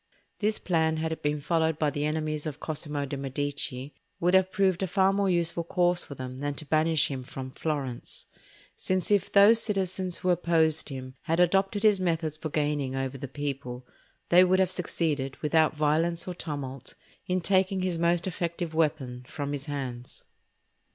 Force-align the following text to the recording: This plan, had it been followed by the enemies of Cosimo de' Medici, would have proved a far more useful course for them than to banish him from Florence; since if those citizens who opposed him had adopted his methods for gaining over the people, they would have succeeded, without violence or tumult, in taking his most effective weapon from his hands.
This 0.39 0.57
plan, 0.57 0.97
had 0.97 1.11
it 1.11 1.21
been 1.21 1.39
followed 1.39 1.77
by 1.77 1.91
the 1.91 2.05
enemies 2.05 2.47
of 2.47 2.59
Cosimo 2.59 3.05
de' 3.05 3.15
Medici, 3.17 3.93
would 4.19 4.33
have 4.33 4.51
proved 4.51 4.81
a 4.81 4.87
far 4.87 5.13
more 5.13 5.29
useful 5.29 5.63
course 5.63 6.03
for 6.05 6.15
them 6.15 6.39
than 6.39 6.55
to 6.55 6.65
banish 6.65 7.11
him 7.11 7.21
from 7.21 7.51
Florence; 7.51 8.25
since 8.75 9.11
if 9.11 9.31
those 9.31 9.61
citizens 9.61 10.17
who 10.17 10.31
opposed 10.31 10.89
him 10.89 11.13
had 11.25 11.39
adopted 11.39 11.83
his 11.83 11.99
methods 11.99 12.35
for 12.35 12.49
gaining 12.49 12.95
over 12.95 13.15
the 13.19 13.27
people, 13.27 13.85
they 14.29 14.43
would 14.43 14.57
have 14.57 14.71
succeeded, 14.71 15.37
without 15.43 15.77
violence 15.77 16.27
or 16.27 16.33
tumult, 16.33 16.95
in 17.27 17.39
taking 17.39 17.83
his 17.83 17.99
most 17.99 18.25
effective 18.25 18.73
weapon 18.73 19.23
from 19.27 19.51
his 19.51 19.67
hands. 19.67 20.25